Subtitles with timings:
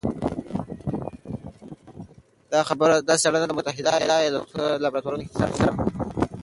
[3.07, 5.71] دا څېړنه د متحده ایالتونو په لابراتورونو کې ترسره شوه.